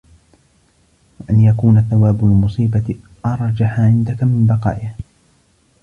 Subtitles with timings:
[1.19, 4.95] وَأَنْ يَكُونَ ثَوَابُ الْمُصِيبَةِ أَرْجَحَ عِنْدَك مِنْ بَقَائِهَا